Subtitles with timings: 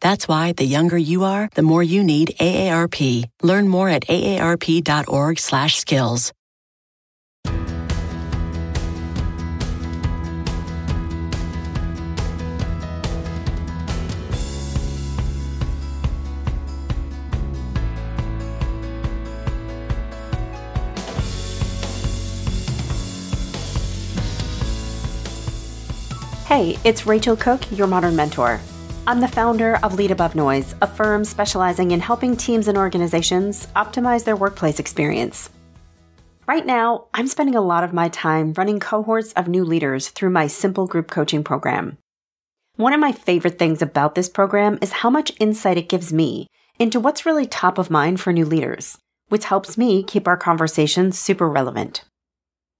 [0.00, 3.24] That's why the younger you are, the more you need AARP.
[3.42, 6.32] Learn more at aarp.org/skills.
[26.54, 28.60] Hey, it's Rachel Cooke, your modern mentor.
[29.06, 33.66] I'm the founder of Lead Above Noise, a firm specializing in helping teams and organizations
[33.76, 35.50] optimize their workplace experience.
[36.46, 40.30] Right now, I'm spending a lot of my time running cohorts of new leaders through
[40.30, 41.98] my simple group coaching program.
[42.76, 46.46] One of my favorite things about this program is how much insight it gives me
[46.78, 48.96] into what's really top of mind for new leaders,
[49.28, 52.06] which helps me keep our conversations super relevant.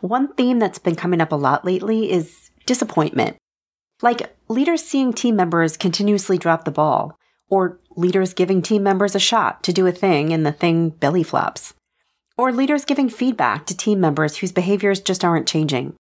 [0.01, 3.37] One theme that's been coming up a lot lately is disappointment.
[4.03, 9.21] Like leaders seeing team members continuously drop the ball, or leaders giving team members a
[9.21, 11.75] shot to do a thing and the thing belly flops,
[12.37, 15.95] or leaders giving feedback to team members whose behaviors just aren't changing.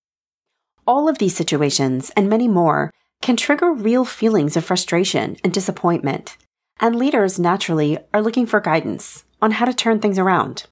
[0.87, 6.37] All of these situations and many more can trigger real feelings of frustration and disappointment,
[6.81, 10.67] and leaders naturally are looking for guidance on how to turn things around.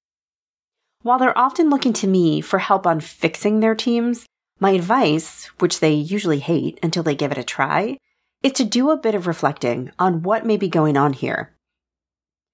[1.03, 4.27] While they're often looking to me for help on fixing their teams,
[4.63, 7.99] my advice, which they usually hate until they give it a try,
[8.45, 11.53] is to do a bit of reflecting on what may be going on here.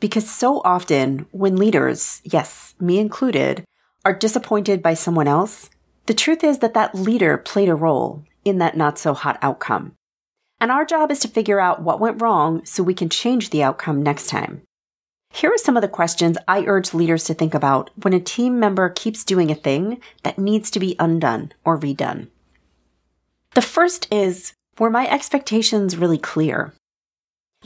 [0.01, 3.62] Because so often, when leaders, yes, me included,
[4.06, 5.69] are disappointed by someone else,
[6.06, 9.92] the truth is that that leader played a role in that not so hot outcome.
[10.59, 13.63] And our job is to figure out what went wrong so we can change the
[13.63, 14.63] outcome next time.
[15.30, 18.58] Here are some of the questions I urge leaders to think about when a team
[18.58, 22.28] member keeps doing a thing that needs to be undone or redone.
[23.55, 26.72] The first is Were my expectations really clear?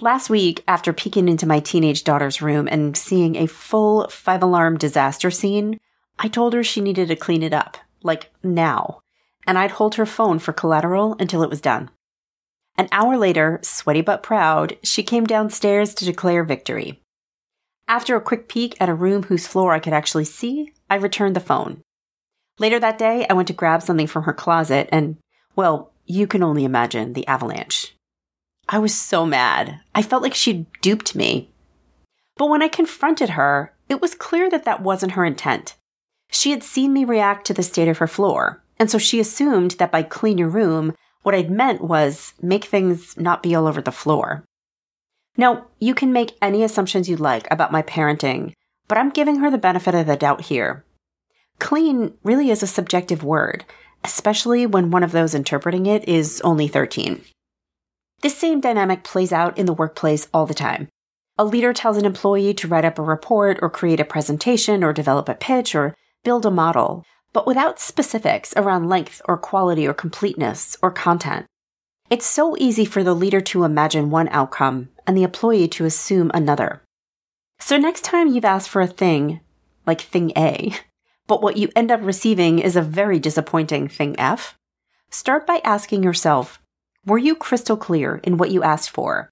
[0.00, 4.78] Last week, after peeking into my teenage daughter's room and seeing a full five alarm
[4.78, 5.78] disaster scene,
[6.18, 9.02] I told her she needed to clean it up, like now,
[9.46, 11.90] and I'd hold her phone for collateral until it was done.
[12.78, 17.01] An hour later, sweaty but proud, she came downstairs to declare victory.
[17.88, 21.37] After a quick peek at a room whose floor I could actually see, I returned
[21.37, 21.82] the phone.
[22.59, 25.16] Later that day, I went to grab something from her closet and,
[25.56, 27.94] well, you can only imagine the avalanche.
[28.69, 29.81] I was so mad.
[29.94, 31.50] I felt like she'd duped me.
[32.37, 35.76] But when I confronted her, it was clear that that wasn't her intent.
[36.31, 39.72] She had seen me react to the state of her floor, and so she assumed
[39.72, 43.82] that by clean your room, what I'd meant was make things not be all over
[43.82, 44.44] the floor.
[45.37, 48.53] Now, you can make any assumptions you like about my parenting,
[48.87, 50.84] but I'm giving her the benefit of the doubt here.
[51.59, 53.65] Clean really is a subjective word,
[54.04, 57.22] especially when one of those interpreting it is only 13.
[58.20, 60.88] This same dynamic plays out in the workplace all the time.
[61.38, 64.93] A leader tells an employee to write up a report or create a presentation or
[64.93, 65.94] develop a pitch or
[66.25, 71.47] build a model, but without specifics around length or quality or completeness or content.
[72.12, 76.30] It's so easy for the leader to imagine one outcome and the employee to assume
[76.34, 76.82] another.
[77.58, 79.40] So next time you've asked for a thing,
[79.86, 80.74] like thing A,
[81.26, 84.58] but what you end up receiving is a very disappointing thing F,
[85.10, 86.60] start by asking yourself,
[87.06, 89.30] were you crystal clear in what you asked for?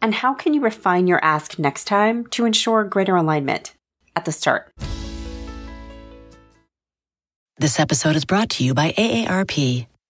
[0.00, 3.74] And how can you refine your ask next time to ensure greater alignment
[4.14, 4.70] at the start?
[7.58, 9.89] This episode is brought to you by AARP.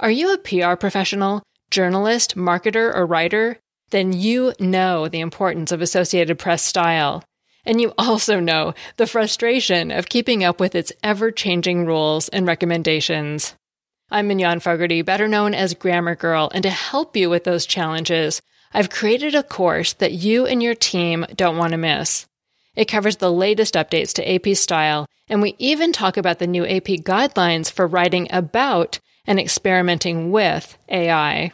[0.00, 3.60] Are you a PR professional, journalist, marketer, or writer?
[3.90, 7.22] Then you know the importance of Associated Press style.
[7.64, 12.44] And you also know the frustration of keeping up with its ever changing rules and
[12.44, 13.54] recommendations.
[14.10, 18.42] I'm Mignon Fogarty, better known as Grammar Girl, and to help you with those challenges,
[18.72, 22.26] I've created a course that you and your team don't want to miss.
[22.74, 26.66] It covers the latest updates to AP style And we even talk about the new
[26.66, 31.52] AP guidelines for writing about and experimenting with AI.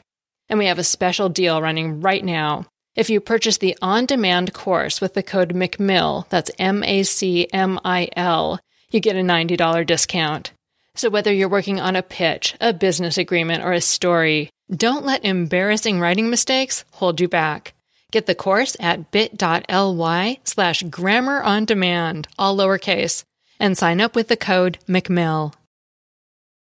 [0.49, 2.67] And we have a special deal running right now.
[2.96, 7.46] If you purchase the on demand course with the code MACMIL, that's M A C
[7.52, 8.58] M I L,
[8.90, 10.52] you get a $90 discount.
[10.96, 15.25] So whether you're working on a pitch, a business agreement, or a story, don't let
[15.25, 17.75] embarrassing writing mistakes hold you back.
[18.11, 23.23] Get the course at bit.ly slash grammar on demand, all lowercase,
[23.61, 25.55] and sign up with the code MACMIL.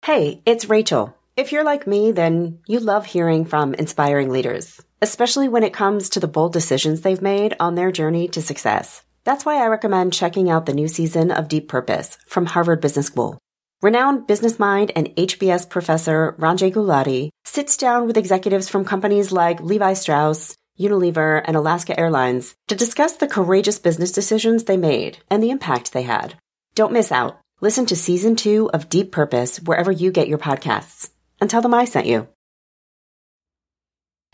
[0.05, 1.17] Hey, it's Rachel.
[1.35, 6.09] If you're like me, then you love hearing from inspiring leaders, especially when it comes
[6.09, 9.01] to the bold decisions they've made on their journey to success.
[9.23, 13.07] That's why I recommend checking out the new season of Deep Purpose from Harvard Business
[13.07, 13.39] School.
[13.81, 19.59] Renowned business mind and HBS professor Ranjay Gulati sits down with executives from companies like
[19.59, 25.41] Levi Strauss, Unilever, and Alaska Airlines to discuss the courageous business decisions they made and
[25.41, 26.35] the impact they had.
[26.75, 27.39] Don't miss out.
[27.65, 31.09] Listen to season two of Deep Purpose wherever you get your podcasts.
[31.41, 32.27] And tell them I sent you.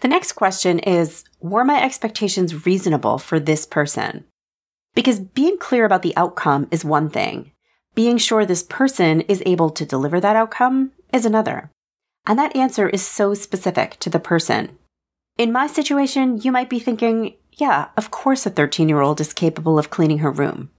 [0.02, 4.26] The next question is Were my expectations reasonable for this person?
[4.96, 7.54] Because being clear about the outcome is one thing.
[7.96, 11.72] Being sure this person is able to deliver that outcome is another.
[12.28, 14.78] And that answer is so specific to the person.
[15.38, 19.32] In my situation, you might be thinking, yeah, of course a 13 year old is
[19.32, 20.70] capable of cleaning her room.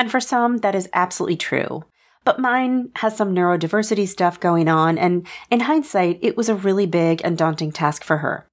[0.00, 1.84] And for some, that is absolutely true.
[2.24, 6.86] But mine has some neurodiversity stuff going on, and in hindsight, it was a really
[6.86, 8.46] big and daunting task for her.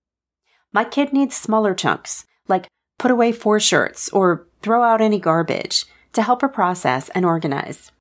[0.73, 2.67] My kid needs smaller chunks, like
[2.99, 7.94] put away four shirts or throw out any garbage to help her process and organize.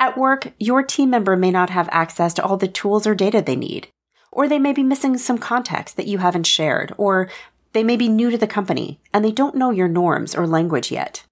[0.00, 3.42] At work, your team member may not have access to all the tools or data
[3.42, 3.88] they need,
[4.30, 7.28] or they may be missing some context that you haven't shared, or
[7.74, 10.90] they may be new to the company and they don't know your norms or language
[10.90, 11.24] yet.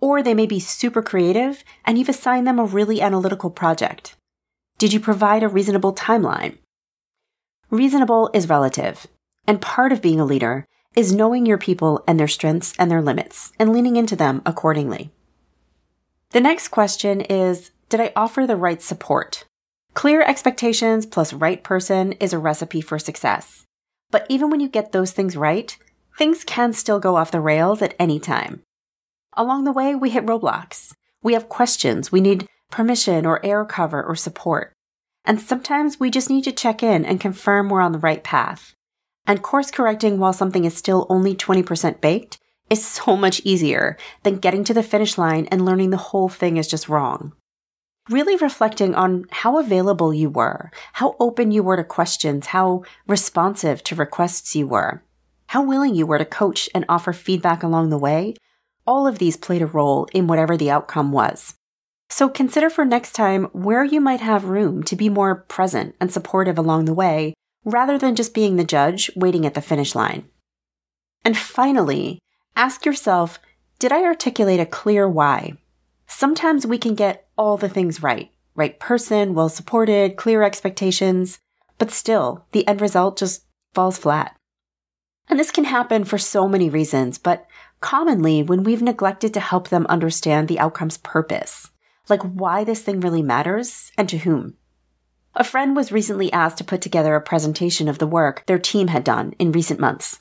[0.00, 4.16] Or they may be super creative and you've assigned them a really analytical project.
[4.78, 6.58] Did you provide a reasonable timeline?
[7.70, 9.06] Reasonable is relative,
[9.46, 13.02] and part of being a leader is knowing your people and their strengths and their
[13.02, 15.10] limits and leaning into them accordingly.
[16.30, 19.44] The next question is Did I offer the right support?
[19.94, 23.64] Clear expectations plus right person is a recipe for success.
[24.10, 25.76] But even when you get those things right,
[26.18, 28.62] things can still go off the rails at any time.
[29.36, 30.94] Along the way, we hit roadblocks.
[31.22, 32.10] We have questions.
[32.10, 34.72] We need permission or air cover or support.
[35.24, 38.74] And sometimes we just need to check in and confirm we're on the right path.
[39.26, 42.38] And course correcting while something is still only 20% baked
[42.70, 46.56] is so much easier than getting to the finish line and learning the whole thing
[46.56, 47.32] is just wrong
[48.08, 53.82] really reflecting on how available you were, how open you were to questions, how responsive
[53.84, 55.02] to requests you were,
[55.48, 58.34] how willing you were to coach and offer feedback along the way.
[58.86, 61.54] All of these played a role in whatever the outcome was.
[62.08, 66.12] So consider for next time where you might have room to be more present and
[66.12, 67.34] supportive along the way,
[67.64, 70.24] rather than just being the judge waiting at the finish line.
[71.24, 72.20] And finally,
[72.54, 73.40] ask yourself,
[73.80, 75.54] did I articulate a clear why?
[76.06, 78.30] Sometimes we can get all the things right.
[78.54, 81.40] Right person, well supported, clear expectations,
[81.78, 83.44] but still, the end result just
[83.74, 84.34] falls flat.
[85.28, 87.46] And this can happen for so many reasons, but
[87.86, 91.70] commonly when we've neglected to help them understand the outcome's purpose,
[92.08, 94.56] like why this thing really matters and to whom.
[95.36, 98.88] A friend was recently asked to put together a presentation of the work their team
[98.88, 100.18] had done in recent months.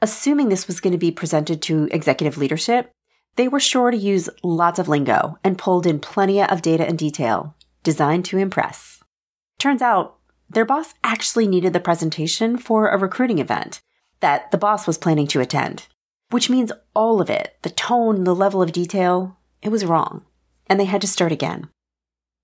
[0.00, 2.92] Assuming this was going to be presented to executive leadership,
[3.34, 6.96] they were sure to use lots of lingo and pulled in plenty of data and
[6.96, 9.02] detail, designed to impress.
[9.58, 10.18] Turns out,
[10.48, 13.80] their boss actually needed the presentation for a recruiting event
[14.20, 15.88] that the boss was planning to attend,
[16.32, 20.24] which means all of it, the tone, the level of detail, it was wrong,
[20.66, 21.68] and they had to start again.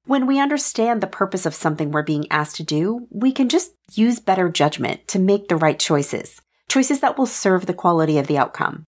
[0.06, 3.72] When we understand the purpose of something we're being asked to do, we can just
[3.92, 8.26] use better judgment to make the right choices, choices that will serve the quality of
[8.26, 8.84] the outcome.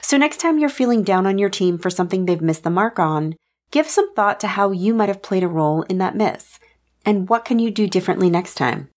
[0.00, 2.98] So next time you're feeling down on your team for something they've missed the mark
[2.98, 3.34] on,
[3.70, 6.58] give some thought to how you might have played a role in that miss
[7.04, 8.88] and what can you do differently next time.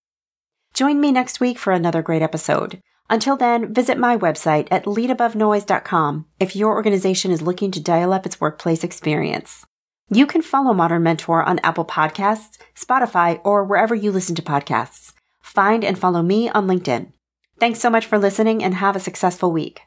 [0.74, 2.81] Join me next week for another great episode.
[3.09, 8.25] Until then, visit my website at leadabovenoise.com if your organization is looking to dial up
[8.25, 9.65] its workplace experience.
[10.11, 15.13] You can follow Modern Mentor on Apple Podcasts, Spotify, or wherever you listen to podcasts.
[15.41, 17.11] Find and follow me on LinkedIn.
[17.59, 19.81] Thanks so much for listening and have a successful week.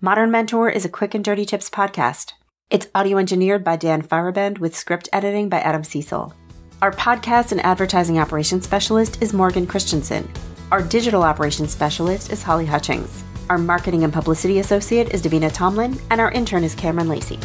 [0.00, 2.32] Modern Mentor is a quick and dirty tips podcast.
[2.70, 6.34] It's audio engineered by Dan Feierabend with script editing by Adam Cecil.
[6.80, 10.28] Our podcast and advertising operations specialist is Morgan Christensen.
[10.72, 13.24] Our digital operations specialist is Holly Hutchings.
[13.50, 17.38] Our marketing and publicity associate is Davina Tomlin, and our intern is Cameron Lacey.